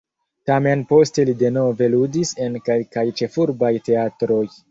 Tamen 0.49 0.79
poste 0.93 1.25
li 1.29 1.33
denove 1.41 1.89
ludis 1.93 2.33
en 2.45 2.57
kelkaj 2.69 3.05
ĉefurbaj 3.21 3.73
teatroj. 3.91 4.43